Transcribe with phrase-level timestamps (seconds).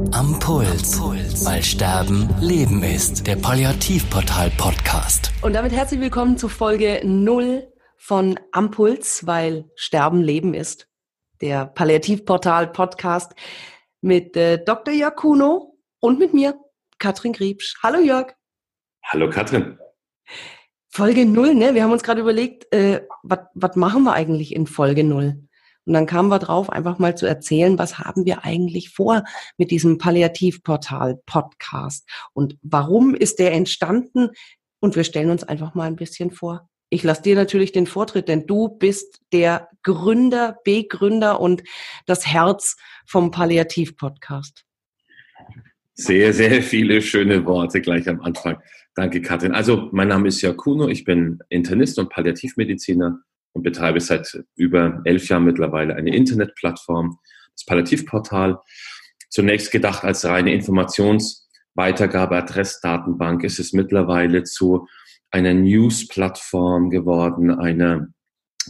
[0.00, 0.98] Am Puls.
[1.44, 3.26] Weil Sterben Leben ist.
[3.26, 5.30] Der Palliativportal-Podcast.
[5.42, 10.88] Und damit herzlich willkommen zu Folge 0 von Am Puls, weil Sterben Leben ist.
[11.42, 13.34] Der Palliativportal-Podcast
[14.00, 14.94] mit äh, Dr.
[14.94, 16.58] Jörg Kuno und mit mir,
[16.98, 17.76] Katrin Griebsch.
[17.82, 18.32] Hallo Jörg.
[19.04, 19.78] Hallo Katrin.
[20.88, 21.74] Folge 0, ne?
[21.74, 25.46] Wir haben uns gerade überlegt, äh, was machen wir eigentlich in Folge 0?
[25.86, 29.24] Und dann kamen wir drauf, einfach mal zu erzählen, was haben wir eigentlich vor
[29.56, 34.30] mit diesem Palliativportal-Podcast und warum ist der entstanden?
[34.80, 36.68] Und wir stellen uns einfach mal ein bisschen vor.
[36.90, 41.62] Ich lasse dir natürlich den Vortritt, denn du bist der Gründer, Begründer und
[42.06, 42.76] das Herz
[43.06, 44.64] vom Palliativ-Podcast.
[45.94, 48.58] Sehr, sehr viele schöne Worte gleich am Anfang.
[48.94, 49.52] Danke, Katrin.
[49.52, 53.20] Also, mein Name ist Jakuno, ich bin Internist und Palliativmediziner
[53.52, 57.18] und betreibe seit über elf Jahren mittlerweile eine Internetplattform,
[57.54, 58.58] das Palliativportal.
[59.28, 64.88] Zunächst gedacht als reine Informationsweitergabe, Adressdatenbank, ist es mittlerweile zu
[65.30, 68.08] einer News-Plattform geworden, einer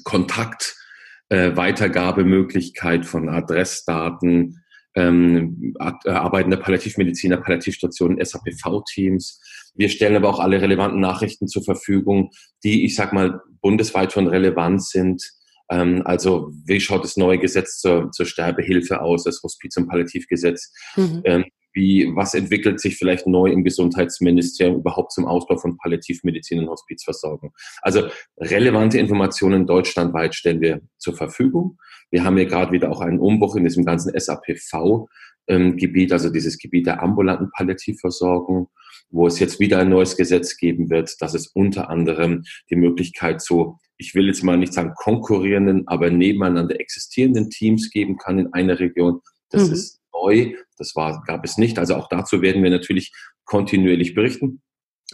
[0.05, 4.63] Kontaktweitergabemöglichkeit äh, von Adressdaten,
[4.95, 9.41] ähm, äh, arbeitende Palliativmediziner, Palliativstationen, SAPV-Teams.
[9.75, 12.31] Wir stellen aber auch alle relevanten Nachrichten zur Verfügung,
[12.65, 15.23] die, ich sag mal, bundesweit schon relevant sind.
[15.71, 20.73] Ähm, also, wie schaut das neue Gesetz zur, zur Sterbehilfe aus, das Hospiz- und Palliativgesetz?
[20.97, 21.23] Mhm.
[21.25, 26.69] Ähm, wie, was entwickelt sich vielleicht neu im Gesundheitsministerium überhaupt zum Ausbau von Palliativmedizin und
[26.69, 27.53] Hospizversorgung?
[27.83, 31.79] Also relevante Informationen deutschlandweit stellen wir zur Verfügung.
[32.11, 36.59] Wir haben ja gerade wieder auch einen Umbruch in diesem ganzen SAPV-Gebiet, ähm, also dieses
[36.59, 38.69] Gebiet der ambulanten Palliativversorgung,
[39.11, 43.41] wo es jetzt wieder ein neues Gesetz geben wird, dass es unter anderem die Möglichkeit
[43.41, 48.53] zu, ich will jetzt mal nicht sagen konkurrierenden, aber nebeneinander existierenden Teams geben kann in
[48.53, 49.21] einer Region.
[49.51, 49.75] Das mhm.
[49.75, 50.55] ist neu.
[50.79, 51.79] Das war, gab es nicht.
[51.79, 53.13] Also auch dazu werden wir natürlich
[53.45, 54.63] kontinuierlich berichten.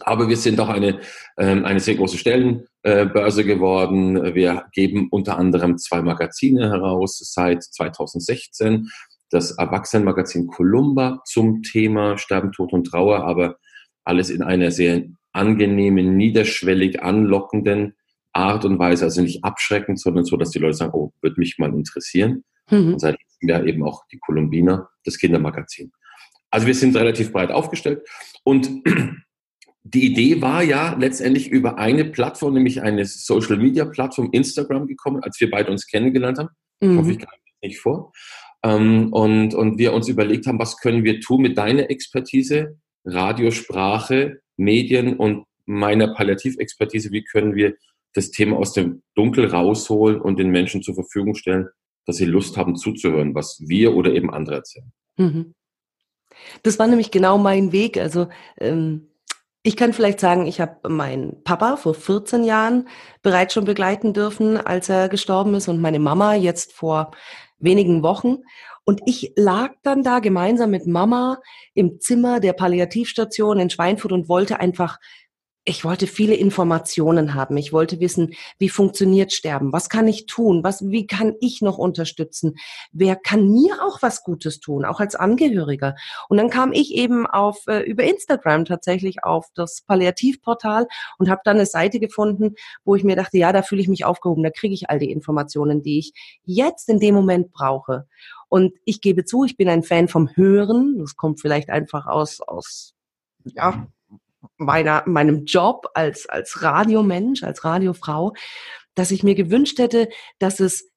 [0.01, 1.01] Aber wir sind auch eine,
[1.39, 4.35] ähm, eine sehr große Stellenbörse geworden.
[4.35, 8.89] Wir geben unter anderem zwei Magazine heraus seit 2016.
[9.31, 13.57] Das Erwachsenenmagazin Columba zum Thema Sterben, Tod und Trauer, aber
[14.05, 17.97] alles in einer sehr angenehmen, niederschwellig anlockenden
[18.33, 21.59] Art und Weise, also nicht abschreckend, sondern so, dass die Leute sagen, oh, würde mich
[21.59, 22.45] mal interessieren.
[22.71, 22.95] Mhm.
[22.95, 25.93] Und seit ja eben auch die Columbina, das Kindermagazin.
[26.51, 28.07] Also wir sind relativ breit aufgestellt
[28.45, 28.83] und
[29.83, 35.23] die Idee war ja letztendlich über eine Plattform, nämlich eine Social Media Plattform, Instagram gekommen,
[35.23, 36.49] als wir beide uns kennengelernt haben.
[36.81, 36.99] Mhm.
[36.99, 37.33] Hoffe ich gar
[37.63, 38.13] nicht vor.
[38.65, 44.41] Ähm, und, und wir uns überlegt haben, was können wir tun mit deiner Expertise, Radiosprache,
[44.57, 47.77] Medien und meiner Palliativexpertise, wie können wir
[48.15, 51.69] das Thema aus dem Dunkel rausholen und den Menschen zur Verfügung stellen,
[52.07, 54.93] dass sie Lust haben zuzuhören, was wir oder eben andere erzählen.
[55.17, 55.55] Mhm.
[56.63, 57.99] Das war nämlich genau mein Weg.
[57.99, 58.29] Also
[58.59, 59.09] ähm,
[59.63, 62.89] ich kann vielleicht sagen, ich habe meinen Papa vor 14 Jahren
[63.23, 67.11] bereits schon begleiten dürfen, als er gestorben ist, und meine Mama jetzt vor
[67.59, 68.39] wenigen Wochen.
[68.85, 71.41] Und ich lag dann da gemeinsam mit Mama
[71.75, 74.99] im Zimmer der Palliativstation in Schweinfurt und wollte einfach
[75.69, 77.57] ich wollte viele Informationen haben.
[77.57, 79.73] Ich wollte wissen, wie funktioniert Sterben?
[79.73, 80.63] Was kann ich tun?
[80.63, 82.55] Was, wie kann ich noch unterstützen?
[82.93, 85.97] Wer kann mir auch was Gutes tun, auch als Angehöriger?
[86.29, 90.87] Und dann kam ich eben auf, äh, über Instagram tatsächlich auf das Palliativportal
[91.19, 94.05] und habe dann eine Seite gefunden, wo ich mir dachte, ja, da fühle ich mich
[94.05, 96.13] aufgehoben, da kriege ich all die Informationen, die ich
[96.45, 98.07] jetzt in dem Moment brauche.
[98.49, 100.99] Und ich gebe zu, ich bin ein Fan vom Hören.
[101.01, 102.95] Das kommt vielleicht einfach aus, aus,
[103.45, 103.89] ja,
[104.57, 108.33] meiner, meinem Job als, als Radiomensch, als Radiofrau,
[108.95, 110.09] dass ich mir gewünscht hätte,
[110.39, 110.91] dass es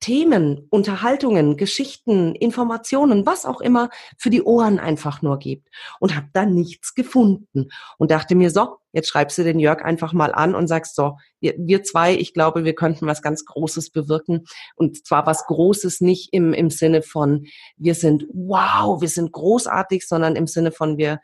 [0.00, 3.88] Themen, Unterhaltungen, Geschichten, Informationen, was auch immer
[4.18, 5.68] für die Ohren einfach nur gibt.
[6.00, 10.12] Und habe da nichts gefunden und dachte mir, so, jetzt schreibst du den Jörg einfach
[10.12, 13.90] mal an und sagst so, wir, wir zwei, ich glaube, wir könnten was ganz Großes
[13.90, 14.44] bewirken.
[14.74, 17.46] Und zwar was Großes nicht im, im Sinne von,
[17.76, 21.20] wir sind wow, wir sind großartig, sondern im Sinne von, wir,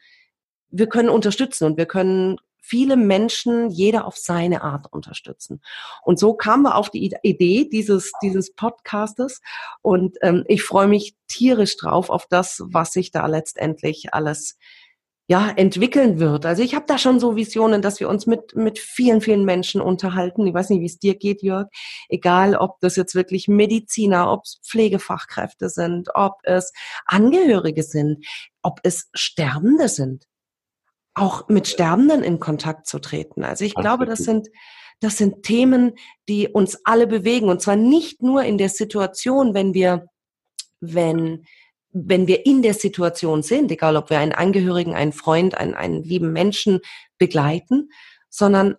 [0.73, 5.61] wir können unterstützen und wir können viele Menschen, jeder auf seine Art unterstützen.
[6.03, 9.41] Und so kamen wir auf die Idee dieses, dieses Podcastes.
[9.83, 14.57] Und ähm, ich freue mich tierisch drauf auf das, was sich da letztendlich alles
[15.29, 16.47] ja, entwickeln wird.
[16.47, 19.81] Also ich habe da schon so Visionen, dass wir uns mit, mit vielen, vielen Menschen
[19.81, 20.47] unterhalten.
[20.47, 21.69] Ich weiß nicht, wie es dir geht, Jörg.
[22.09, 26.73] Egal, ob das jetzt wirklich Mediziner, ob es Pflegefachkräfte sind, ob es
[27.07, 28.25] Angehörige sind,
[28.63, 30.27] ob es Sterbende sind
[31.15, 33.45] auch mit Sterbenden in Kontakt zu treten.
[33.45, 34.49] Also ich glaube, das sind,
[35.01, 35.93] das sind Themen,
[36.29, 37.49] die uns alle bewegen.
[37.49, 40.07] Und zwar nicht nur in der Situation, wenn wir,
[40.81, 41.45] wenn
[41.93, 46.03] wenn wir in der Situation sind, egal ob wir einen Angehörigen, einen Freund, einen, einen
[46.03, 46.81] lieben Menschen
[47.19, 47.91] begleiten,
[48.31, 48.77] sondern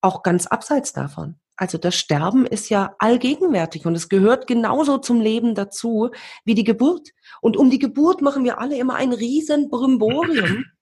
[0.00, 1.36] auch ganz abseits davon.
[1.56, 6.10] Also das Sterben ist ja allgegenwärtig und es gehört genauso zum Leben dazu
[6.44, 7.10] wie die Geburt.
[7.40, 10.64] Und um die Geburt machen wir alle immer ein riesen Brimborium.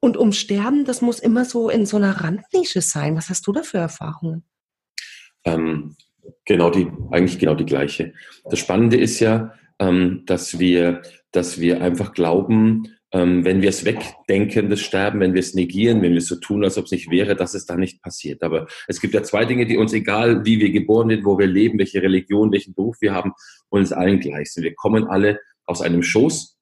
[0.00, 3.16] Und um Sterben, das muss immer so in so einer Randnische sein.
[3.16, 4.44] Was hast du da für Erfahrungen?
[5.44, 5.96] Ähm,
[6.44, 8.14] genau die, eigentlich genau die gleiche.
[8.44, 11.02] Das Spannende ist ja, ähm, dass wir,
[11.32, 16.02] dass wir einfach glauben, ähm, wenn wir es wegdenken, das Sterben, wenn wir es negieren,
[16.02, 18.42] wenn wir es so tun, als ob es nicht wäre, dass es da nicht passiert.
[18.42, 21.46] Aber es gibt ja zwei Dinge, die uns, egal wie wir geboren sind, wo wir
[21.46, 23.32] leben, welche Religion, welchen Beruf wir haben,
[23.70, 24.64] uns allen gleich sind.
[24.64, 26.57] Wir kommen alle aus einem Schoß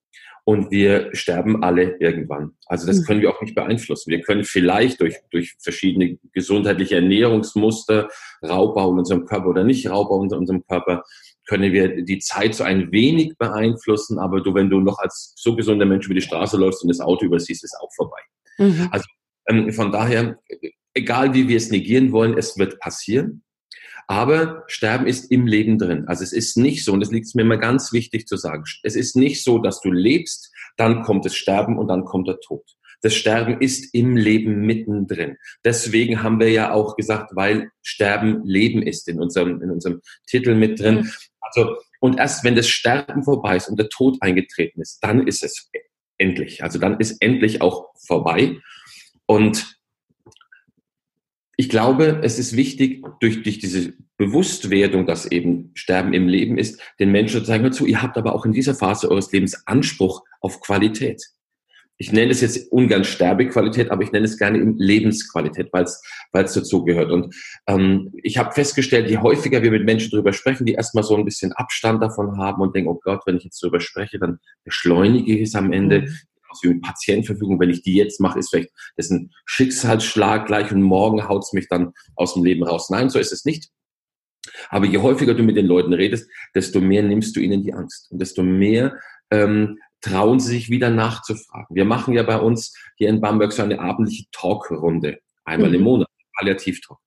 [0.48, 2.52] und wir sterben alle irgendwann.
[2.66, 3.04] Also das mhm.
[3.04, 4.12] können wir auch nicht beeinflussen.
[4.12, 8.08] Wir können vielleicht durch, durch verschiedene gesundheitliche Ernährungsmuster,
[8.44, 11.02] Raubbau in unserem Körper oder nicht Raubbau in unserem Körper,
[11.46, 15.56] können wir die Zeit so ein wenig beeinflussen, aber du, wenn du noch als so
[15.56, 18.20] gesunder Mensch über die Straße läufst und das Auto übersiehst, ist auch vorbei.
[18.58, 18.88] Mhm.
[18.92, 19.06] Also
[19.48, 20.38] ähm, von daher,
[20.94, 23.42] egal wie wir es negieren wollen, es wird passieren.
[24.06, 26.04] Aber Sterben ist im Leben drin.
[26.06, 28.94] Also es ist nicht so, und das liegt mir immer ganz wichtig zu sagen, es
[28.94, 32.64] ist nicht so, dass du lebst, dann kommt das Sterben und dann kommt der Tod.
[33.02, 35.36] Das Sterben ist im Leben mittendrin.
[35.64, 40.54] Deswegen haben wir ja auch gesagt, weil Sterben Leben ist in unserem, in unserem Titel
[40.54, 40.96] mit drin.
[40.96, 41.12] Mhm.
[41.40, 45.42] Also, und erst wenn das Sterben vorbei ist und der Tod eingetreten ist, dann ist
[45.42, 45.70] es
[46.18, 46.62] endlich.
[46.62, 48.58] Also dann ist endlich auch vorbei.
[49.26, 49.75] Und
[51.56, 56.80] ich glaube, es ist wichtig, durch, durch diese Bewusstwerdung, dass eben Sterben im Leben ist,
[57.00, 59.66] den Menschen zu sagen, hör zu, ihr habt aber auch in dieser Phase eures Lebens
[59.66, 61.22] Anspruch auf Qualität
[61.98, 66.44] ich nenne es jetzt ungern Sterbequalität, aber ich nenne es gerne Lebensqualität, weil es weil
[66.44, 67.10] es dazu gehört.
[67.10, 67.34] Und
[67.66, 71.24] ähm, ich habe festgestellt, je häufiger wir mit Menschen darüber sprechen, die erstmal so ein
[71.24, 75.34] bisschen Abstand davon haben und denken, oh Gott, wenn ich jetzt darüber spreche, dann beschleunige
[75.34, 76.08] ich es am Ende.
[76.80, 81.44] Patientenverfügung, wenn ich die jetzt mache, ist vielleicht das ein Schicksalsschlag gleich und morgen haut
[81.44, 82.90] es mich dann aus dem Leben raus.
[82.90, 83.70] Nein, so ist es nicht.
[84.68, 88.10] Aber je häufiger du mit den Leuten redest, desto mehr nimmst du ihnen die Angst
[88.10, 88.96] und desto mehr
[89.30, 91.74] ähm, trauen sie sich wieder nachzufragen.
[91.74, 95.76] Wir machen ja bei uns hier in Bamberg so eine abendliche Talkrunde, einmal mhm.
[95.76, 96.98] im Monat, Palliativtalk.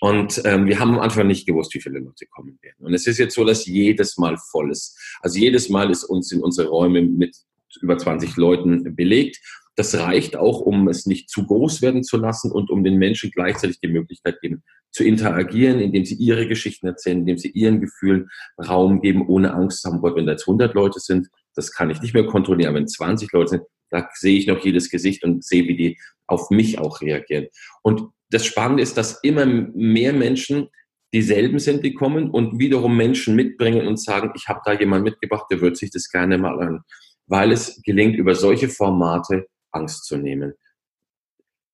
[0.00, 2.84] Und ähm, wir haben am Anfang nicht gewusst, wie viele Leute kommen werden.
[2.84, 4.98] Und es ist jetzt so, dass jedes Mal voll ist.
[5.22, 7.36] Also jedes Mal ist uns in unsere Räume mit
[7.80, 9.38] über 20 Leuten belegt.
[9.76, 13.30] Das reicht auch, um es nicht zu groß werden zu lassen und um den Menschen
[13.30, 14.62] gleichzeitig die Möglichkeit geben,
[14.92, 18.28] zu interagieren, indem sie ihre Geschichten erzählen, indem sie ihren Gefühlen
[18.58, 21.90] Raum geben, ohne Angst zu haben, Gott, wenn da jetzt 100 Leute sind, das kann
[21.90, 22.74] ich nicht mehr kontrollieren.
[22.74, 26.50] wenn 20 Leute sind, da sehe ich noch jedes Gesicht und sehe, wie die auf
[26.50, 27.48] mich auch reagieren.
[27.82, 30.68] Und das Spannende ist, dass immer mehr Menschen
[31.12, 35.46] dieselben sind, die kommen und wiederum Menschen mitbringen und sagen, ich habe da jemanden mitgebracht,
[35.50, 36.80] der wird sich das gerne mal an,
[37.26, 40.54] weil es gelingt, über solche Formate Angst zu nehmen.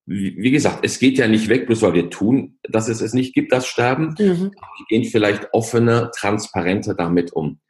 [0.05, 3.33] Wie gesagt, es geht ja nicht weg, bloß weil wir tun, dass es es nicht
[3.33, 4.15] gibt, das Sterben.
[4.19, 4.51] Mhm.
[4.51, 7.61] Wir gehen vielleicht offener, transparenter damit um.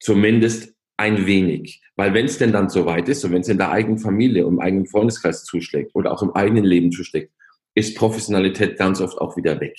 [0.00, 1.82] Zumindest ein wenig.
[1.96, 4.58] Weil wenn es denn dann soweit ist und wenn es in der eigenen Familie, im
[4.58, 7.32] eigenen Freundeskreis zuschlägt oder auch im eigenen Leben zuschlägt,
[7.74, 9.76] ist Professionalität ganz oft auch wieder weg.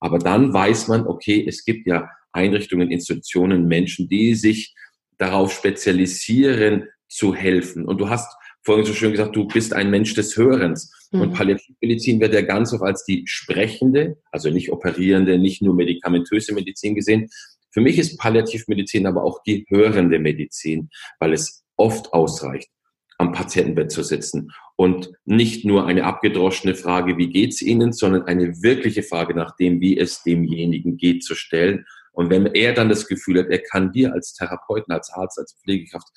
[0.00, 4.74] Aber dann weiß man, okay, es gibt ja Einrichtungen, Institutionen, Menschen, die sich
[5.18, 7.86] darauf spezialisieren, zu helfen.
[7.86, 10.90] Und du hast vorhin so schön gesagt, du bist ein Mensch des Hörens.
[11.12, 11.20] Mhm.
[11.20, 16.54] Und Palliativmedizin wird ja ganz oft als die sprechende, also nicht operierende, nicht nur medikamentöse
[16.54, 17.28] Medizin gesehen,
[17.74, 22.70] für mich ist Palliativmedizin aber auch die hörende Medizin, weil es oft ausreicht,
[23.18, 28.62] am Patientenbett zu sitzen und nicht nur eine abgedroschene Frage, wie geht's Ihnen, sondern eine
[28.62, 31.84] wirkliche Frage nach dem, wie es demjenigen geht, zu stellen.
[32.14, 35.56] Und wenn er dann das Gefühl hat, er kann dir als Therapeuten, als Arzt, als
[35.62, 36.08] Pflegekraft,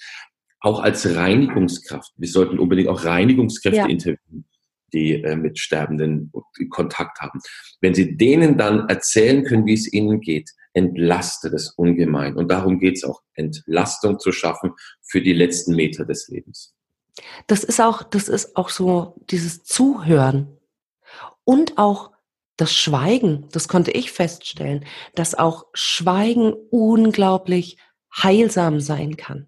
[0.60, 3.86] auch als Reinigungskraft, wir sollten unbedingt auch Reinigungskräfte ja.
[3.88, 4.46] interviewen,
[4.94, 6.32] die äh, mit Sterbenden
[6.70, 7.40] Kontakt haben.
[7.82, 12.36] Wenn Sie denen dann erzählen können, wie es ihnen geht, entlastet es ungemein.
[12.36, 16.76] Und darum geht es auch, Entlastung zu schaffen für die letzten Meter des Lebens.
[17.48, 20.58] Das ist auch, das ist auch so dieses Zuhören
[21.44, 22.12] und auch
[22.58, 23.48] das Schweigen.
[23.52, 24.86] Das konnte ich feststellen,
[25.16, 27.78] dass auch Schweigen unglaublich
[28.16, 29.48] heilsam sein kann.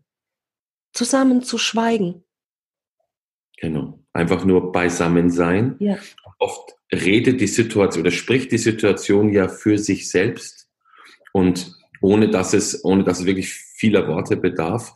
[0.93, 2.23] Zusammen zu schweigen.
[3.57, 3.99] Genau.
[4.13, 5.75] Einfach nur beisammen sein.
[5.79, 5.97] Ja.
[6.39, 10.69] Oft redet die Situation oder spricht die Situation ja für sich selbst
[11.33, 14.93] und ohne dass es, ohne dass es wirklich vieler Worte bedarf,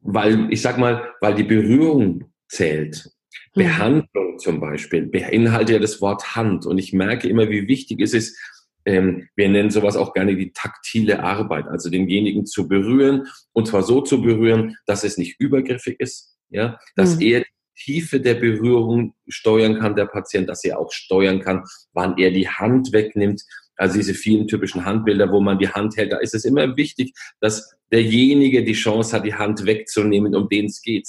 [0.00, 3.10] weil ich sag mal, weil die Berührung zählt.
[3.54, 3.62] Mhm.
[3.62, 8.12] Behandlung zum Beispiel beinhaltet ja das Wort Hand und ich merke immer, wie wichtig es
[8.12, 8.38] ist,
[8.84, 13.82] ähm, wir nennen sowas auch gerne die taktile Arbeit, also denjenigen zu berühren und zwar
[13.82, 17.22] so zu berühren, dass es nicht übergriffig ist, ja, dass mhm.
[17.22, 17.46] er die
[17.76, 22.48] Tiefe der Berührung steuern kann, der Patient, dass er auch steuern kann, wann er die
[22.48, 23.42] Hand wegnimmt.
[23.76, 27.14] Also diese vielen typischen Handbilder, wo man die Hand hält, da ist es immer wichtig,
[27.40, 31.08] dass derjenige die Chance hat, die Hand wegzunehmen, um den es geht.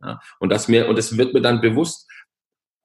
[0.00, 2.07] Ja, und das mir, und es wird mir dann bewusst,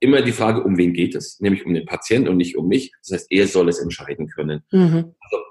[0.04, 1.40] immer die Frage, um wen geht es?
[1.40, 2.92] Nämlich um den Patienten und nicht um mich.
[3.02, 4.64] Das heißt, er soll es entscheiden können.
[4.72, 5.16] Mhm.
[5.20, 5.44] Also,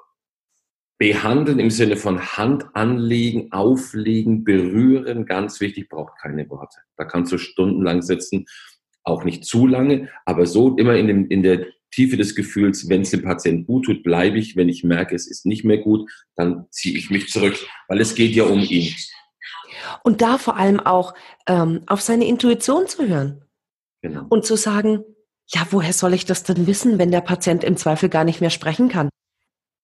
[0.99, 6.79] behandeln im Sinne von Hand anlegen, auflegen, berühren, ganz wichtig, braucht keine Worte.
[6.97, 8.45] Da kannst du stundenlang sitzen,
[9.03, 13.03] auch nicht zu lange, aber so immer in, dem, in der Tiefe des Gefühls, wenn
[13.03, 14.55] es dem Patienten gut tut, bleibe ich.
[14.55, 17.57] Wenn ich merke, es ist nicht mehr gut, dann ziehe ich mich zurück,
[17.89, 18.95] weil es geht ja um ihn.
[20.05, 21.15] Und da vor allem auch
[21.49, 23.45] ähm, auf seine Intuition zu hören.
[24.03, 24.27] Genau.
[24.29, 25.05] Und zu sagen,
[25.47, 28.51] ja, woher soll ich das denn wissen, wenn der Patient im Zweifel gar nicht mehr
[28.51, 29.09] sprechen kann?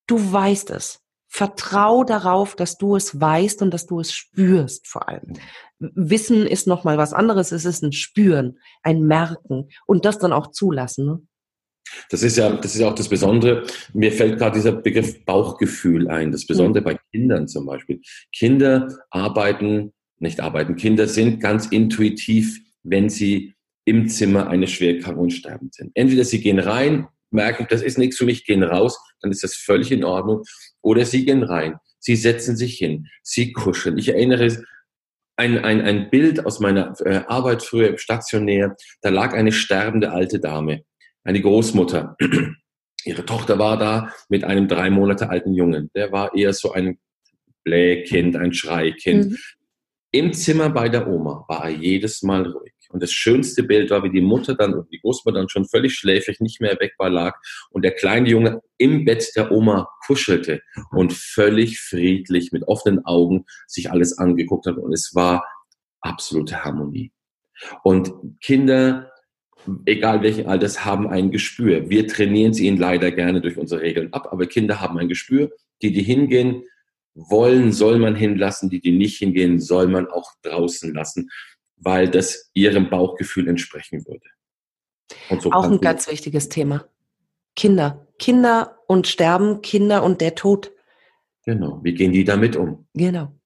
[0.07, 1.01] Du weißt es.
[1.31, 5.35] Vertrau darauf, dass du es weißt und dass du es spürst vor allem.
[5.79, 7.53] Wissen ist nochmal was anderes.
[7.53, 11.07] Es ist ein Spüren, ein Merken und das dann auch zulassen.
[11.07, 11.21] Ne?
[12.11, 13.67] Das ist ja, das ist ja auch das Besondere.
[13.93, 16.33] Mir fällt gerade dieser Begriff Bauchgefühl ein.
[16.33, 16.85] Das Besondere mhm.
[16.85, 18.01] bei Kindern zum Beispiel.
[18.33, 23.55] Kinder arbeiten, nicht arbeiten, Kinder sind ganz intuitiv, wenn sie
[23.89, 25.93] im Zimmer eines schwerkranken und sterbend sind.
[25.95, 29.55] Entweder sie gehen rein, merken, das ist nichts für mich, gehen raus, dann ist das
[29.55, 30.43] völlig in Ordnung.
[30.83, 33.97] Oder sie gehen rein, sie setzen sich hin, sie kuscheln.
[33.97, 34.63] Ich erinnere
[35.37, 40.11] ein, ein, ein Bild aus meiner äh, Arbeit früher im Stationär, da lag eine sterbende
[40.11, 40.83] alte Dame,
[41.25, 42.17] eine Großmutter.
[43.05, 45.91] Ihre Tochter war da mit einem drei Monate alten Jungen.
[45.95, 46.99] Der war eher so ein
[47.65, 49.31] Blähkind, ein Schreikind.
[49.31, 49.37] Mhm.
[50.11, 52.73] Im Zimmer bei der Oma war er jedes Mal ruhig.
[52.91, 55.95] Und das schönste Bild war, wie die Mutter dann und die Großmutter dann schon völlig
[55.95, 57.37] schläfrig, nicht mehr war, lag
[57.71, 63.45] und der kleine Junge im Bett der Oma kuschelte und völlig friedlich mit offenen Augen
[63.67, 64.79] sich alles angeguckt hat.
[64.79, 65.45] Und es war
[66.01, 67.13] absolute Harmonie.
[67.83, 69.11] Und Kinder,
[69.85, 71.91] egal welchen Alters, haben ein Gespür.
[71.91, 75.51] Wir trainieren sie ihnen leider gerne durch unsere Regeln ab, aber Kinder haben ein Gespür.
[75.83, 76.65] Die, die hingehen,
[77.15, 78.71] wollen, soll man hinlassen.
[78.71, 81.29] Die, die nicht hingehen, soll man auch draußen lassen
[81.81, 84.27] weil das ihrem Bauchgefühl entsprechen würde.
[85.41, 86.87] So Auch ein ganz wichtiges Thema.
[87.57, 88.07] Kinder.
[88.19, 90.73] Kinder und Sterben, Kinder und der Tod.
[91.45, 91.81] Genau.
[91.83, 92.87] Wie gehen die damit um?
[92.95, 93.38] Genau.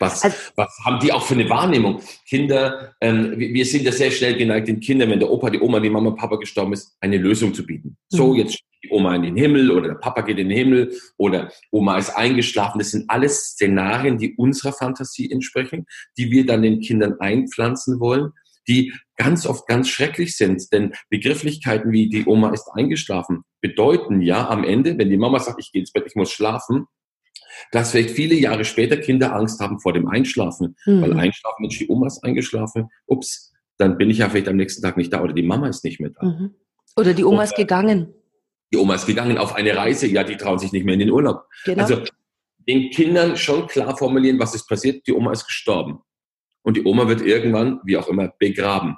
[0.00, 2.00] Was, also, was haben die auch für eine Wahrnehmung?
[2.26, 5.78] Kinder, ähm, wir sind ja sehr schnell geneigt, den Kindern, wenn der Opa, die Oma,
[5.78, 7.98] die Mama, Papa gestorben ist, eine Lösung zu bieten.
[8.08, 8.36] So, mhm.
[8.40, 11.98] jetzt die Oma in den Himmel oder der Papa geht in den Himmel oder Oma
[11.98, 12.78] ist eingeschlafen.
[12.78, 15.84] Das sind alles Szenarien, die unserer Fantasie entsprechen,
[16.16, 18.32] die wir dann den Kindern einpflanzen wollen,
[18.66, 20.72] die ganz oft ganz schrecklich sind.
[20.72, 25.60] Denn Begrifflichkeiten wie die Oma ist eingeschlafen bedeuten ja am Ende, wenn die Mama sagt,
[25.60, 26.86] ich gehe ins Bett, ich muss schlafen,
[27.72, 31.02] dass vielleicht viele Jahre später Kinder Angst haben vor dem Einschlafen, mhm.
[31.02, 34.82] weil Einschlafen, Mensch, die Oma ist eingeschlafen, ups, dann bin ich ja vielleicht am nächsten
[34.82, 36.26] Tag nicht da oder die Mama ist nicht mehr da.
[36.26, 36.54] Mhm.
[36.96, 38.12] Oder die Oma ist gegangen.
[38.72, 41.10] Die Oma ist gegangen auf eine Reise, ja, die trauen sich nicht mehr in den
[41.10, 41.44] Urlaub.
[41.64, 41.82] Genau.
[41.82, 42.02] Also
[42.68, 45.06] den Kindern schon klar formulieren, was ist passiert.
[45.06, 46.00] Die Oma ist gestorben.
[46.62, 48.96] Und die Oma wird irgendwann, wie auch immer, begraben.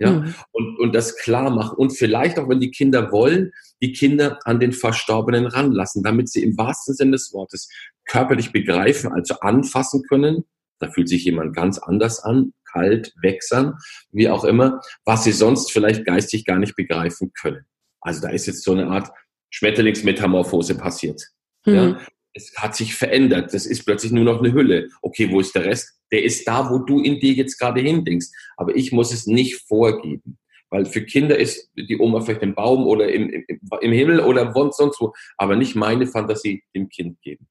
[0.00, 0.34] Ja, mhm.
[0.52, 1.76] und, und das klar machen.
[1.76, 3.52] Und vielleicht auch, wenn die Kinder wollen,
[3.82, 7.68] die Kinder an den Verstorbenen ranlassen, damit sie im wahrsten Sinne des Wortes
[8.06, 10.44] körperlich begreifen, also anfassen können.
[10.78, 13.74] Da fühlt sich jemand ganz anders an, kalt, wächsern,
[14.10, 17.66] wie auch immer, was sie sonst vielleicht geistig gar nicht begreifen können.
[18.00, 19.10] Also da ist jetzt so eine Art
[19.50, 21.22] Schmetterlingsmetamorphose passiert.
[21.66, 21.74] Mhm.
[21.74, 22.00] Ja?
[22.32, 23.52] Es hat sich verändert.
[23.52, 24.88] Das ist plötzlich nur noch eine Hülle.
[25.02, 26.00] Okay, wo ist der Rest?
[26.12, 28.28] Der ist da, wo du in dir jetzt gerade hindenkst.
[28.56, 30.38] Aber ich muss es nicht vorgeben.
[30.70, 34.52] Weil für Kinder ist die Oma vielleicht im Baum oder im, im, im Himmel oder
[34.72, 37.48] sonst wo, aber nicht meine Fantasie dem Kind geben.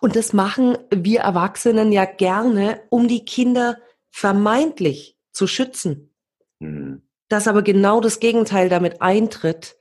[0.00, 3.76] Und das machen wir Erwachsenen ja gerne, um die Kinder
[4.10, 6.14] vermeintlich zu schützen.
[6.58, 7.02] Mhm.
[7.28, 9.76] Dass aber genau das Gegenteil damit eintritt,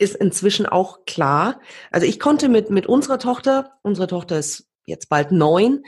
[0.00, 1.60] ist inzwischen auch klar.
[1.90, 5.84] Also ich konnte mit, mit unserer Tochter, unsere Tochter ist jetzt bald neun,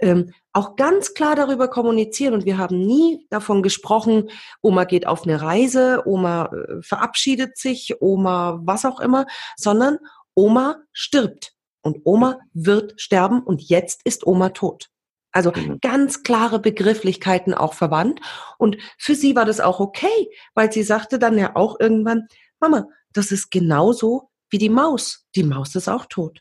[0.00, 2.34] ähm, auch ganz klar darüber kommunizieren.
[2.34, 7.94] Und wir haben nie davon gesprochen, Oma geht auf eine Reise, Oma äh, verabschiedet sich,
[8.00, 9.26] Oma was auch immer,
[9.56, 9.98] sondern
[10.34, 11.52] Oma stirbt.
[11.82, 14.88] Und Oma wird sterben und jetzt ist Oma tot.
[15.32, 15.78] Also mhm.
[15.80, 18.20] ganz klare Begrifflichkeiten auch verwandt.
[18.58, 22.26] Und für sie war das auch okay, weil sie sagte dann ja auch irgendwann,
[22.60, 25.26] Mama, das ist genauso wie die Maus.
[25.34, 26.40] Die Maus ist auch tot.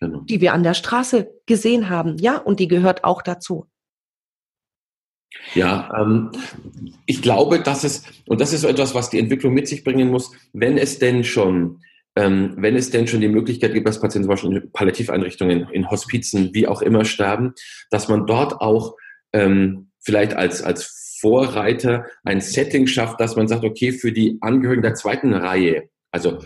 [0.00, 0.20] Genau.
[0.20, 2.18] Die wir an der Straße gesehen haben.
[2.18, 3.66] Ja, und die gehört auch dazu.
[5.54, 6.30] Ja, ähm,
[7.06, 10.10] ich glaube, dass es, und das ist so etwas, was die Entwicklung mit sich bringen
[10.10, 11.80] muss, wenn es denn schon
[12.16, 15.90] ähm, wenn es denn schon die Möglichkeit gibt, dass Patienten zum Beispiel in Palliativeinrichtungen, in
[15.90, 17.54] Hospizen, wie auch immer sterben,
[17.90, 18.96] dass man dort auch
[19.32, 24.82] ähm, vielleicht als, als Vorreiter ein Setting schafft, dass man sagt, okay, für die Angehörigen
[24.82, 26.38] der zweiten Reihe, also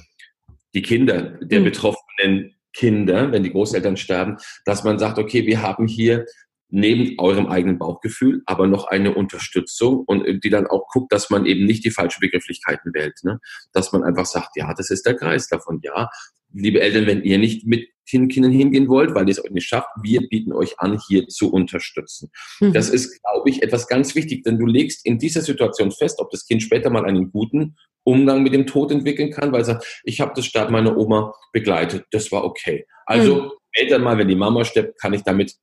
[0.75, 1.65] die Kinder der mhm.
[1.65, 6.27] betroffenen Kinder, wenn die Großeltern sterben, dass man sagt, okay, wir haben hier
[6.69, 11.47] neben eurem eigenen Bauchgefühl, aber noch eine Unterstützung und die dann auch guckt, dass man
[11.47, 13.39] eben nicht die falschen Begrifflichkeiten wählt, ne?
[13.73, 16.11] dass man einfach sagt, ja, das ist der Kreis davon, ja,
[16.53, 19.67] liebe Eltern, wenn ihr nicht mit den Kindern hingehen wollt, weil ihr es euch nicht
[19.67, 22.31] schafft, wir bieten euch an, hier zu unterstützen.
[22.61, 22.73] Mhm.
[22.73, 26.31] Das ist, glaube ich, etwas ganz wichtig, denn du legst in dieser Situation fest, ob
[26.31, 30.03] das Kind später mal einen guten Umgang mit dem Tod entwickeln kann, weil es sagt,
[30.05, 32.87] ich habe das Sterben meiner Oma begleitet, das war okay.
[33.07, 33.51] Also mhm.
[33.73, 35.55] später mal, wenn die Mama stirbt, kann ich damit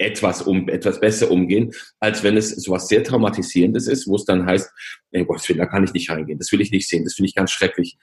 [0.00, 4.46] etwas um etwas besser umgehen, als wenn es sowas sehr traumatisierendes ist, wo es dann
[4.46, 4.70] heißt,
[5.10, 7.34] ey, Gott, da kann ich nicht reingehen, das will ich nicht sehen, das finde ich
[7.34, 7.98] ganz schrecklich.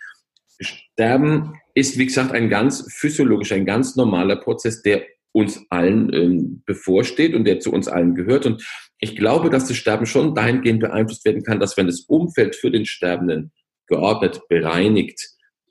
[0.60, 5.04] Sterben ist, wie gesagt, ein ganz physiologischer, ein ganz normaler Prozess, der
[5.34, 8.46] uns allen ähm, bevorsteht und der zu uns allen gehört.
[8.46, 8.66] Und
[9.00, 12.72] ich glaube, dass das Sterben schon dahingehend beeinflusst werden kann, dass wenn das Umfeld für
[12.72, 13.52] den Sterbenden
[13.88, 15.20] geordnet, bereinigt,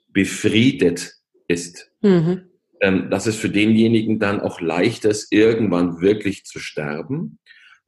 [0.09, 1.13] befriedet
[1.47, 2.43] ist, mhm.
[2.79, 7.39] ähm, dass es für denjenigen dann auch leichter ist, irgendwann wirklich zu sterben,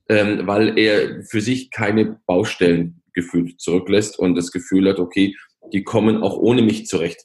[0.10, 5.36] ähm, weil er für sich keine Baustellen gefühlt zurücklässt und das Gefühl hat, okay,
[5.72, 7.24] die kommen auch ohne mich zurecht.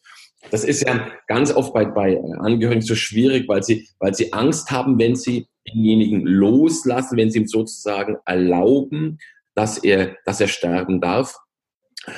[0.51, 4.71] Das ist ja ganz oft bei, bei Angehörigen so schwierig, weil sie, weil sie Angst
[4.71, 9.19] haben, wenn sie denjenigen loslassen, wenn sie ihm sozusagen erlauben,
[9.55, 11.37] dass er, dass er sterben darf,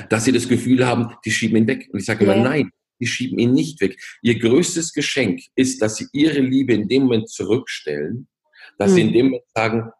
[0.08, 1.88] dass sie das Gefühl haben, die schieben ihn weg.
[1.92, 4.00] Und ich sage immer, nein, die schieben ihn nicht weg.
[4.22, 8.28] Ihr größtes Geschenk ist, dass sie ihre Liebe in dem Moment zurückstellen,
[8.78, 8.94] dass hm.
[8.94, 9.90] sie in dem Moment sagen,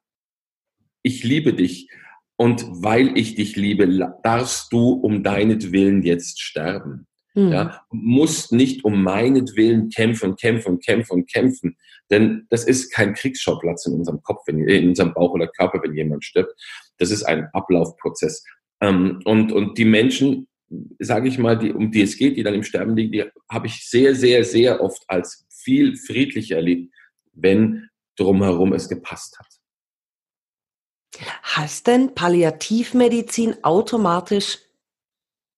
[1.03, 1.89] ich liebe dich.
[2.37, 3.87] Und weil ich dich liebe,
[4.23, 7.07] darfst du um deinetwillen jetzt sterben.
[7.35, 7.53] Mhm.
[7.53, 11.77] Ja, musst nicht um meinetwillen kämpfen und kämpfen und kämpfen und kämpfen.
[12.11, 15.95] Denn das ist kein Kriegsschauplatz in unserem Kopf, wenn, in unserem Bauch oder Körper, wenn
[15.95, 16.55] jemand stirbt.
[16.99, 18.45] Das ist ein Ablaufprozess.
[18.81, 20.47] Ähm, und, und die Menschen,
[21.01, 23.67] sage ich mal, die, um die es geht, die dann im Sterben liegen, die habe
[23.67, 26.95] ich sehr, sehr, sehr oft als viel friedlicher erlebt,
[27.33, 29.49] wenn drumherum es gepasst hat.
[31.57, 34.59] Heißt denn Palliativmedizin automatisch,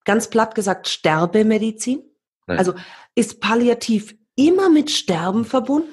[0.07, 2.03] ganz platt gesagt, Sterbemedizin?
[2.47, 2.59] Nein.
[2.59, 2.73] Also
[3.15, 5.93] ist Palliativ immer mit Sterben verbunden?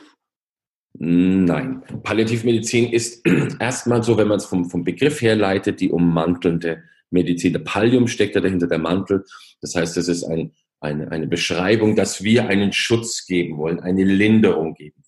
[0.94, 1.84] Nein.
[2.04, 3.28] Palliativmedizin ist
[3.60, 7.54] erstmal so, wenn man es vom, vom Begriff her leitet, die ummantelnde Medizin.
[7.54, 9.26] Der Pallium steckt ja dahinter, der Mantel.
[9.62, 14.04] Das heißt, es ist ein, eine, eine Beschreibung, dass wir einen Schutz geben wollen, eine
[14.04, 15.03] Linderung geben.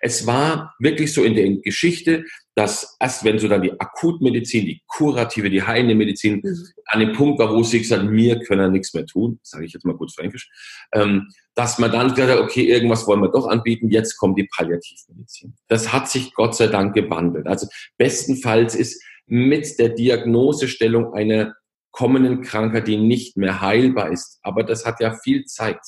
[0.00, 4.82] Es war wirklich so in der Geschichte, dass erst wenn so dann die Akutmedizin, die
[4.86, 6.66] kurative, die heilende Medizin mhm.
[6.86, 9.64] an dem Punkt war, wo sie gesagt hat, mir können wir nichts mehr tun, sage
[9.64, 10.50] ich jetzt mal kurz fränkisch,
[10.92, 14.48] ähm, dass man dann gesagt hat, okay, irgendwas wollen wir doch anbieten, jetzt kommt die
[14.54, 15.54] Palliativmedizin.
[15.68, 17.46] Das hat sich Gott sei Dank gewandelt.
[17.46, 17.66] Also
[17.98, 21.54] bestenfalls ist mit der Diagnosestellung einer
[21.92, 25.80] kommenden Krankheit, die nicht mehr heilbar ist, aber das hat ja viel Zeit.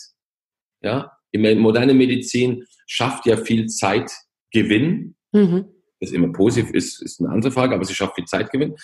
[0.81, 5.14] Ja, die moderne Medizin schafft ja viel Zeitgewinn.
[5.33, 5.66] Mhm.
[6.01, 8.75] Das immer positiv ist, ist eine andere Frage, aber sie schafft viel Zeitgewinn.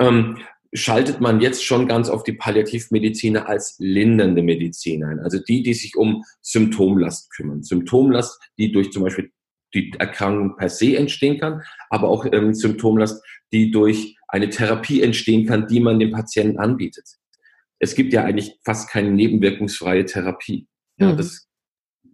[0.00, 0.38] Ähm,
[0.72, 5.18] schaltet man jetzt schon ganz auf die Palliativmediziner als lindernde Medizin ein.
[5.18, 7.62] Also die, die sich um Symptomlast kümmern.
[7.62, 9.32] Symptomlast, die durch zum Beispiel
[9.74, 13.22] die Erkrankung per se entstehen kann, aber auch ähm, Symptomlast,
[13.52, 17.08] die durch eine Therapie entstehen kann, die man dem Patienten anbietet.
[17.78, 20.68] Es gibt ja eigentlich fast keine nebenwirkungsfreie Therapie.
[20.98, 21.16] Ja, mhm.
[21.16, 21.48] das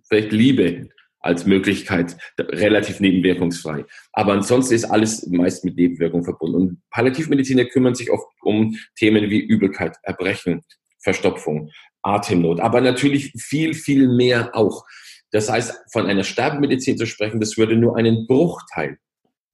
[0.09, 0.89] vielleicht Liebe
[1.21, 3.85] als Möglichkeit relativ nebenwirkungsfrei.
[4.13, 6.57] Aber ansonsten ist alles meist mit Nebenwirkung verbunden.
[6.57, 10.63] Und Palliativmediziner kümmern sich oft um Themen wie Übelkeit, Erbrechen,
[11.01, 11.71] Verstopfung,
[12.03, 14.85] Atemnot, aber natürlich viel, viel mehr auch.
[15.33, 18.99] Das heißt, von einer Sterbemedizin zu sprechen, das würde nur einen Bruchteil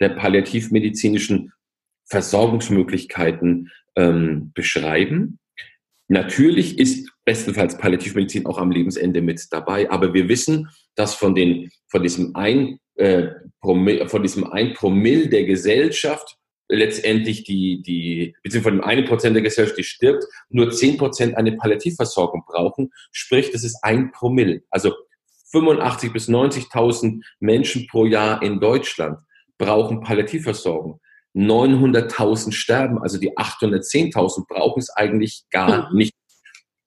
[0.00, 1.52] der palliativmedizinischen
[2.06, 5.38] Versorgungsmöglichkeiten ähm, beschreiben.
[6.08, 11.70] Natürlich ist bestenfalls Palliativmedizin auch am Lebensende mit dabei, aber wir wissen, dass von, den,
[11.88, 13.28] von, diesem ein, äh,
[13.61, 16.37] Promille, von diesem ein Promille der Gesellschaft
[16.68, 21.37] letztendlich die, die, beziehungsweise von dem einen Prozent der Gesellschaft, die stirbt, nur zehn Prozent
[21.37, 22.90] eine Palliativversorgung brauchen.
[23.12, 24.62] Sprich, das ist ein Promille.
[24.70, 24.94] Also
[25.52, 29.20] 85 bis 90.000 Menschen pro Jahr in Deutschland
[29.58, 30.98] brauchen Palliativversorgung.
[31.35, 35.98] 900.000 sterben, also die 810.000 brauchen es eigentlich gar mhm.
[35.98, 36.14] nicht.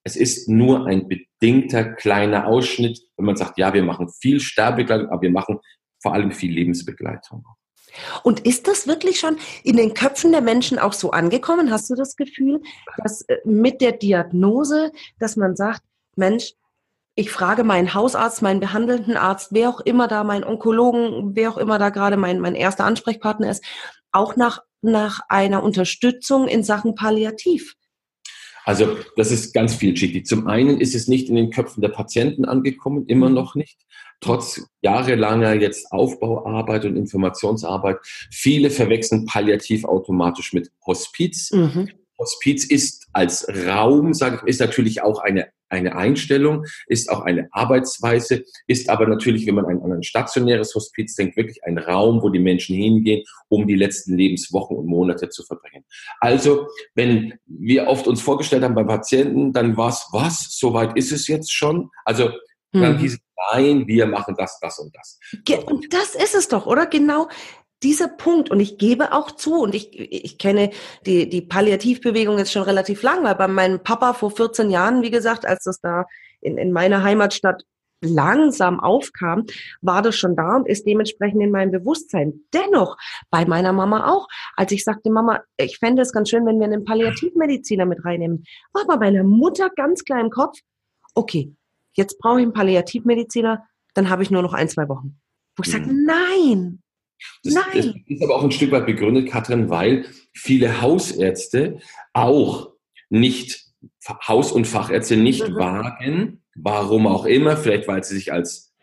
[0.06, 5.10] Es ist nur ein bedingter kleiner Ausschnitt, wenn man sagt, ja, wir machen viel Sterbebegleitung,
[5.10, 5.60] aber wir machen
[6.02, 7.44] vor allem viel Lebensbegleitung.
[8.24, 11.72] Und ist das wirklich schon in den Köpfen der Menschen auch so angekommen?
[11.72, 12.62] Hast du das Gefühl,
[12.98, 15.82] dass äh, mit der Diagnose, dass man sagt,
[16.15, 16.54] Mensch,
[17.15, 21.58] ich frage meinen Hausarzt, meinen behandelnden Arzt, wer auch immer da, mein Onkologen, wer auch
[21.58, 23.63] immer da gerade mein, mein erster Ansprechpartner ist,
[24.12, 27.76] auch nach, nach einer Unterstützung in Sachen Palliativ.
[28.65, 30.25] Also das ist ganz vielschichtig.
[30.25, 33.36] Zum einen ist es nicht in den Köpfen der Patienten angekommen, immer mhm.
[33.36, 33.80] noch nicht.
[34.21, 37.97] Trotz jahrelanger jetzt Aufbauarbeit und Informationsarbeit.
[38.32, 41.51] Viele verwechseln Palliativ automatisch mit Hospiz.
[41.51, 41.91] Mhm.
[42.17, 47.48] Hospiz ist als Raum, sage ich, ist natürlich auch eine eine Einstellung, ist auch eine
[47.52, 52.30] Arbeitsweise, ist aber natürlich, wenn man an ein stationäres Hospiz denkt, wirklich ein Raum, wo
[52.30, 55.86] die Menschen hingehen, um die letzten Lebenswochen und Monate zu verbringen.
[56.20, 61.12] Also, wenn wir oft uns vorgestellt haben bei Patienten, dann war es, was, soweit ist
[61.12, 61.90] es jetzt schon?
[62.04, 62.32] Also,
[62.72, 62.98] dann hm.
[63.00, 63.20] hieß es,
[63.54, 65.20] nein, wir machen das, das und das.
[65.66, 66.88] Und das ist es doch, oder?
[66.88, 67.28] Genau
[67.84, 70.72] dieser Punkt, und ich gebe auch zu, und ich, ich kenne
[71.06, 75.12] die, die Palliativbewegung jetzt schon relativ lang, weil bei meinem Papa vor 14 Jahren, wie
[75.12, 76.06] gesagt, als das da
[76.42, 77.64] in, in meiner Heimatstadt
[78.02, 79.46] langsam aufkam,
[79.82, 82.42] war das schon da und ist dementsprechend in meinem Bewusstsein.
[82.54, 82.98] Dennoch,
[83.30, 86.66] bei meiner Mama auch, als ich sagte, Mama, ich fände es ganz schön, wenn wir
[86.66, 90.60] einen Palliativmediziner mit reinnehmen, war bei meiner Mutter ganz klar im Kopf,
[91.14, 91.56] okay,
[91.94, 95.20] jetzt brauche ich einen Palliativmediziner, dann habe ich nur noch ein, zwei Wochen.
[95.56, 96.06] Wo ich sage, mhm.
[96.06, 96.82] nein,
[97.43, 97.65] das, Nein.
[97.73, 101.80] das ist aber auch ein Stück weit begründet, Katrin, weil viele Hausärzte
[102.13, 102.71] auch
[103.10, 103.65] nicht,
[104.08, 105.56] Haus- und Fachärzte nicht mhm.
[105.56, 108.73] wagen, warum auch immer, vielleicht weil sie sich als,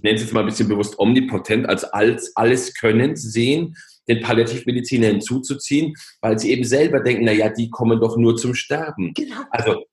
[0.00, 3.76] nennen Sie es mal ein bisschen bewusst, omnipotent, als alles, alles können sehen,
[4.08, 8.54] den Palliativmediziner hinzuzuziehen, weil sie eben selber denken, na ja, die kommen doch nur zum
[8.54, 9.14] Sterben.
[9.14, 9.42] Genau.
[9.50, 9.84] Also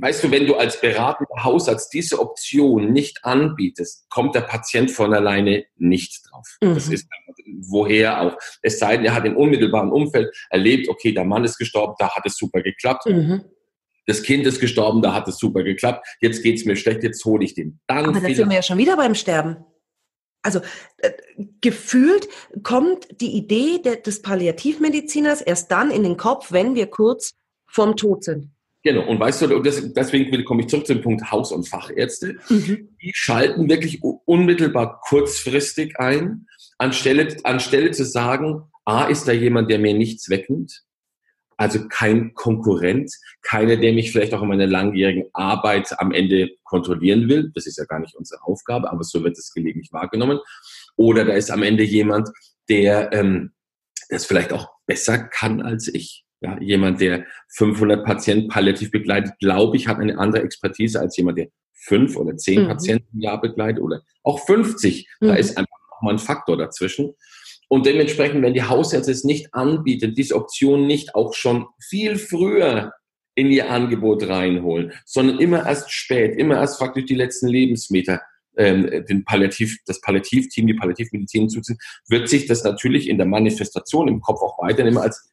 [0.00, 5.12] weißt du, wenn du als beratender Hausarzt diese Option nicht anbietest, kommt der Patient von
[5.12, 6.46] alleine nicht drauf.
[6.62, 6.74] Mhm.
[6.74, 7.06] Das ist
[7.68, 8.38] woher auch.
[8.62, 12.10] Es sei denn, er hat im unmittelbaren Umfeld erlebt, okay, der Mann ist gestorben, da
[12.14, 13.06] hat es super geklappt.
[13.06, 13.44] Mhm.
[14.06, 16.06] Das Kind ist gestorben, da hat es super geklappt.
[16.20, 17.80] Jetzt geht es mir schlecht, jetzt hole ich den.
[17.86, 19.64] Dann Aber da sind wir ja schon wieder beim Sterben.
[20.42, 20.60] Also
[20.98, 21.12] äh,
[21.62, 22.28] gefühlt
[22.62, 27.32] kommt die Idee de, des Palliativmediziners erst dann in den Kopf, wenn wir kurz
[27.66, 28.53] vorm Tod sind.
[28.86, 32.36] Genau, und weißt du, deswegen komme ich zurück zum Punkt Haus- und Fachärzte.
[32.50, 32.96] Mhm.
[33.00, 39.78] Die schalten wirklich unmittelbar kurzfristig ein, anstelle, anstelle zu sagen, A, ist da jemand, der
[39.78, 40.82] mir nichts wegnimmt,
[41.56, 47.26] also kein Konkurrent, keiner, der mich vielleicht auch in meiner langjährigen Arbeit am Ende kontrollieren
[47.28, 47.52] will.
[47.54, 50.40] Das ist ja gar nicht unsere Aufgabe, aber so wird es gelegentlich wahrgenommen.
[50.96, 52.28] Oder da ist am Ende jemand,
[52.68, 53.52] der ähm,
[54.10, 56.23] das vielleicht auch besser kann als ich.
[56.44, 61.38] Ja, jemand, der 500 Patienten palliativ begleitet, glaube ich, hat eine andere Expertise als jemand,
[61.38, 62.68] der fünf oder zehn mhm.
[62.68, 65.08] Patienten im Jahr begleitet oder auch 50.
[65.20, 65.26] Mhm.
[65.26, 67.14] Da ist einfach nochmal ein Faktor dazwischen.
[67.68, 72.92] Und dementsprechend, wenn die Hausärzte es nicht anbieten, diese Option nicht auch schon viel früher
[73.34, 78.20] in ihr Angebot reinholen, sondern immer erst spät, immer erst faktisch die letzten Lebensmeter
[78.56, 81.78] ähm, den Palliativ, das Palliativteam, die Palliativmedizin zuziehen,
[82.08, 85.32] wird sich das natürlich in der Manifestation im Kopf auch weiterhin immer als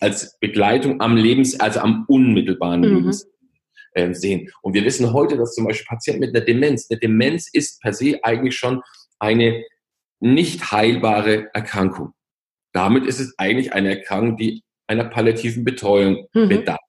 [0.00, 2.96] als Begleitung am Lebens, also am unmittelbaren mhm.
[2.96, 3.26] Lebens
[3.92, 4.50] äh, sehen.
[4.62, 7.92] Und wir wissen heute, dass zum Beispiel Patienten mit einer Demenz, eine Demenz ist per
[7.92, 8.82] se eigentlich schon
[9.18, 9.64] eine
[10.20, 12.12] nicht heilbare Erkrankung.
[12.72, 16.48] Damit ist es eigentlich eine Erkrankung, die einer palliativen Betreuung mhm.
[16.48, 16.80] bedarf.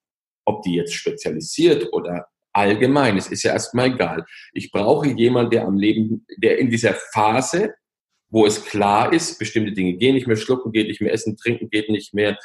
[0.45, 4.25] Ob die jetzt spezialisiert oder allgemein, es ist ja erstmal egal.
[4.53, 7.73] Ich brauche jemanden, der am Leben, der in dieser Phase,
[8.29, 11.69] wo es klar ist, bestimmte Dinge gehen nicht mehr, schlucken geht nicht mehr, essen, trinken
[11.69, 12.37] geht nicht mehr,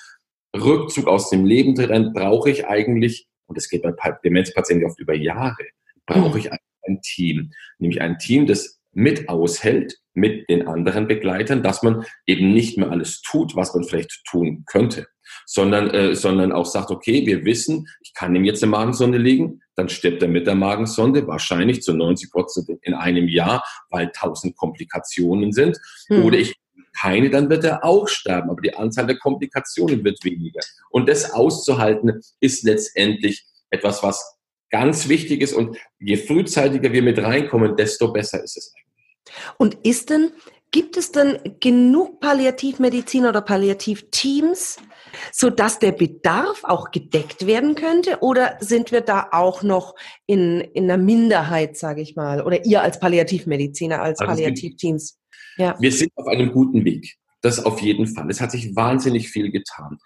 [0.57, 3.93] Rückzug aus dem Leben drin, brauche ich eigentlich, und das geht bei
[4.25, 5.65] Demenzpatienten oft über Jahre,
[6.07, 7.53] brauche ich ein Team.
[7.79, 12.91] Nämlich ein Team, das mit aushält, mit den anderen Begleitern, dass man eben nicht mehr
[12.91, 15.07] alles tut, was man vielleicht tun könnte,
[15.47, 19.61] sondern, äh, sondern auch sagt, okay, wir wissen, ich kann ihm jetzt eine Magensonde legen,
[19.77, 24.57] dann stirbt er mit der Magensonde, wahrscheinlich zu 90 Prozent in einem Jahr, weil tausend
[24.57, 25.79] Komplikationen sind.
[26.09, 26.25] Mhm.
[26.25, 26.60] Oder ich
[26.99, 28.51] keine, dann wird er auch sterben.
[28.51, 30.61] Aber die Anzahl der Komplikationen wird weniger.
[30.91, 34.39] Und das auszuhalten ist letztendlich etwas, was
[34.71, 35.53] ganz wichtig ist.
[35.53, 38.91] Und je frühzeitiger wir mit reinkommen, desto besser ist es eigentlich.
[39.59, 40.33] Und ist denn,
[40.71, 44.79] gibt es denn genug Palliativmedizin oder Palliativteams,
[45.33, 48.19] sodass der Bedarf auch gedeckt werden könnte?
[48.21, 49.95] Oder sind wir da auch noch
[50.27, 52.43] in, in einer Minderheit, sage ich mal?
[52.43, 55.20] Oder ihr als Palliativmediziner, als also Palliativteams?
[55.57, 55.77] Ja.
[55.81, 57.17] Wir sind auf einem guten Weg.
[57.43, 58.31] Das auf jeden Fall.
[58.31, 59.99] Es hat sich wahnsinnig viel getan.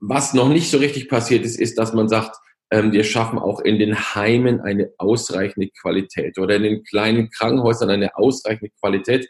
[0.00, 2.36] Was noch nicht so richtig passiert ist, ist, dass man sagt,
[2.70, 7.90] ähm, wir schaffen auch in den Heimen eine ausreichende Qualität oder in den kleinen Krankenhäusern
[7.90, 9.28] eine ausreichende Qualität,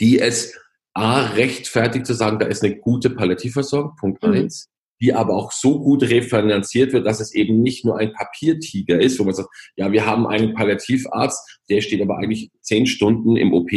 [0.00, 0.54] die es
[0.92, 4.32] A, rechtfertigt zu sagen, da ist eine gute Palliativversorgung, Punkt mhm.
[4.32, 4.70] eins.
[5.00, 9.18] Die aber auch so gut refinanziert wird, dass es eben nicht nur ein Papiertiger ist,
[9.18, 13.52] wo man sagt, ja, wir haben einen Palliativarzt, der steht aber eigentlich zehn Stunden im
[13.52, 13.70] OP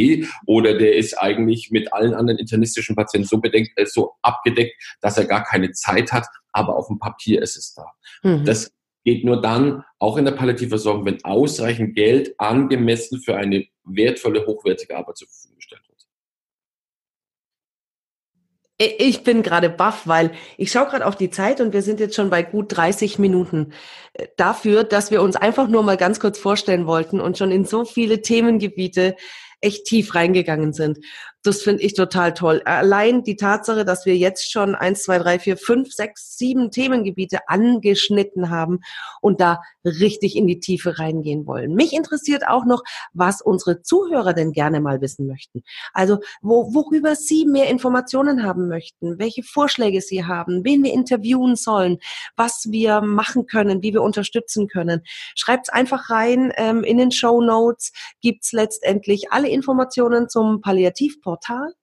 [0.46, 5.18] oder der ist eigentlich mit allen anderen internistischen Patienten so bedenkt, äh, so abgedeckt, dass
[5.18, 7.86] er gar keine Zeit hat, aber auf dem Papier ist es da.
[8.24, 8.46] Mhm.
[8.46, 8.72] Das
[9.04, 14.96] geht nur dann, auch in der Palliativversorgung, wenn ausreichend Geld angemessen für eine wertvolle, hochwertige
[14.96, 15.89] Arbeit zur Verfügung gestellt wird.
[18.82, 22.16] Ich bin gerade baff, weil ich schaue gerade auf die Zeit und wir sind jetzt
[22.16, 23.74] schon bei gut 30 Minuten
[24.14, 27.66] äh, dafür, dass wir uns einfach nur mal ganz kurz vorstellen wollten und schon in
[27.66, 29.18] so viele Themengebiete
[29.60, 31.00] echt tief reingegangen sind.
[31.44, 32.62] Das finde ich total toll.
[32.66, 37.48] Allein die Tatsache, dass wir jetzt schon eins, zwei, drei, vier, fünf, sechs, sieben Themengebiete
[37.48, 38.82] angeschnitten haben
[39.22, 41.76] und da richtig in die Tiefe reingehen wollen.
[41.76, 45.64] Mich interessiert auch noch, was unsere Zuhörer denn gerne mal wissen möchten.
[45.94, 51.56] Also wo, worüber sie mehr Informationen haben möchten, welche Vorschläge sie haben, wen wir interviewen
[51.56, 52.00] sollen,
[52.36, 55.04] was wir machen können, wie wir unterstützen können.
[55.36, 56.52] Schreibt's einfach rein.
[56.58, 61.74] Ähm, in den Show Notes gibt's letztendlich alle Informationen zum Palliativportal Portal.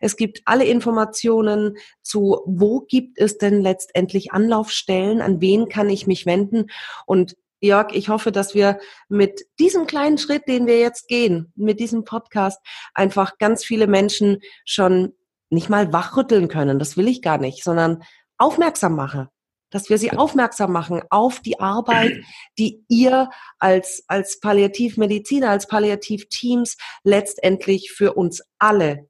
[0.00, 6.06] Es gibt alle Informationen zu, wo gibt es denn letztendlich Anlaufstellen, an wen kann ich
[6.06, 6.68] mich wenden.
[7.04, 8.78] Und Jörg, ich hoffe, dass wir
[9.10, 12.58] mit diesem kleinen Schritt, den wir jetzt gehen, mit diesem Podcast,
[12.94, 15.12] einfach ganz viele Menschen schon
[15.50, 16.78] nicht mal wachrütteln können.
[16.78, 18.02] Das will ich gar nicht, sondern
[18.38, 19.28] aufmerksam mache.
[19.70, 22.22] Dass wir sie aufmerksam machen auf die Arbeit,
[22.58, 29.08] die ihr als, als Palliativmediziner, als Palliativteams letztendlich für uns alle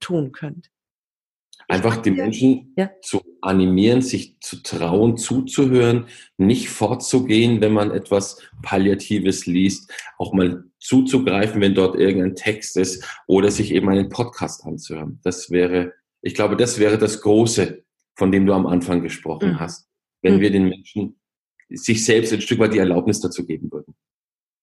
[0.00, 0.70] tun könnt.
[1.68, 2.90] Einfach die Menschen ja.
[3.02, 10.62] zu animieren, sich zu trauen, zuzuhören, nicht fortzugehen, wenn man etwas Palliatives liest, auch mal
[10.78, 15.18] zuzugreifen, wenn dort irgendein Text ist oder sich eben einen Podcast anzuhören.
[15.24, 15.92] Das wäre,
[16.22, 17.82] ich glaube, das wäre das Große,
[18.14, 19.60] von dem du am Anfang gesprochen mhm.
[19.60, 19.88] hast.
[20.22, 20.40] Wenn mhm.
[20.40, 21.20] wir den Menschen
[21.68, 23.94] sich selbst ein Stück weit die Erlaubnis dazu geben würden.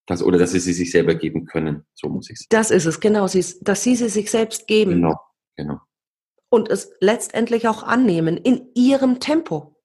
[0.05, 1.85] Das, oder dass sie sie sich selber geben können.
[1.93, 2.47] So muss ich sagen.
[2.49, 3.23] Das ist es, genau.
[3.23, 4.91] Dass sie sie sich selbst geben.
[4.91, 5.15] Genau,
[5.55, 5.79] genau.
[6.49, 9.81] Und es letztendlich auch annehmen in ihrem Tempo.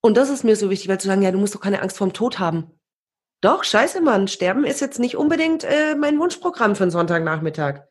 [0.00, 1.96] Und das ist mir so wichtig, weil zu sagen, ja, du musst doch keine Angst
[1.96, 2.70] vorm Tod haben.
[3.40, 4.26] Doch, scheiße, Mann.
[4.26, 7.87] Sterben ist jetzt nicht unbedingt äh, mein Wunschprogramm für einen Sonntagnachmittag.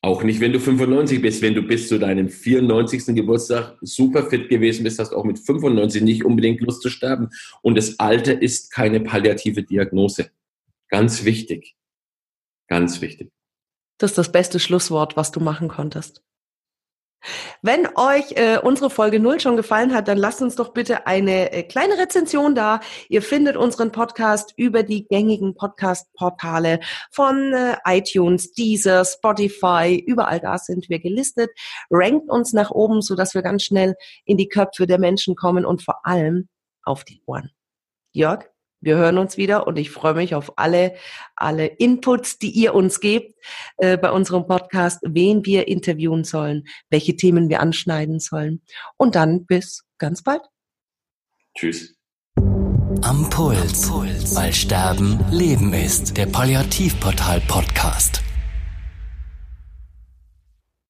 [0.00, 1.42] Auch nicht, wenn du 95 bist.
[1.42, 3.14] Wenn du bis zu deinem 94.
[3.16, 7.30] Geburtstag super fit gewesen bist, hast auch mit 95 nicht unbedingt Lust zu sterben.
[7.62, 10.30] Und das Alter ist keine palliative Diagnose.
[10.88, 11.74] Ganz wichtig.
[12.68, 13.30] Ganz wichtig.
[13.98, 16.22] Das ist das beste Schlusswort, was du machen konntest.
[17.62, 21.52] Wenn euch äh, unsere Folge 0 schon gefallen hat, dann lasst uns doch bitte eine
[21.52, 22.80] äh, kleine Rezension da.
[23.08, 30.58] Ihr findet unseren Podcast über die gängigen Podcast-Portale von äh, iTunes, Deezer, Spotify, überall da
[30.58, 31.50] sind wir gelistet.
[31.90, 35.82] Rankt uns nach oben, sodass wir ganz schnell in die Köpfe der Menschen kommen und
[35.82, 36.48] vor allem
[36.82, 37.50] auf die Ohren.
[38.12, 38.48] Jörg?
[38.80, 40.94] Wir hören uns wieder und ich freue mich auf alle,
[41.34, 43.34] alle Inputs, die ihr uns gebt
[43.78, 48.62] äh, bei unserem Podcast, wen wir interviewen sollen, welche Themen wir anschneiden sollen.
[48.96, 50.42] Und dann bis ganz bald.
[51.56, 51.94] Tschüss.
[53.02, 54.36] Am Puls, Am Puls.
[54.36, 56.16] weil Sterben Leben ist.
[56.16, 58.22] Der Palliativportal Podcast.